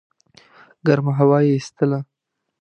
[0.85, 1.99] ګرمه هوا یې ایستله.